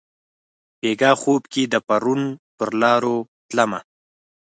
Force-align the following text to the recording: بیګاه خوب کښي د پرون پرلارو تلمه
بیګاه 0.79 1.15
خوب 1.21 1.41
کښي 1.51 1.63
د 1.73 1.75
پرون 1.87 2.21
پرلارو 2.57 3.15
تلمه 3.49 3.79